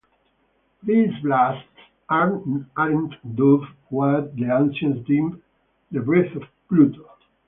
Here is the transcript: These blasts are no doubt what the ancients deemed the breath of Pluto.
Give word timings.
These 0.81 1.11
blasts 1.21 1.61
are 2.09 2.41
no 2.75 3.11
doubt 3.37 3.67
what 3.89 4.35
the 4.35 4.45
ancients 4.45 5.07
deemed 5.07 5.39
the 5.91 5.99
breath 5.99 6.35
of 6.35 6.41
Pluto. 6.67 7.07